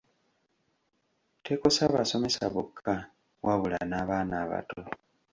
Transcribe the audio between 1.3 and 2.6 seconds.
Tekosa basomesa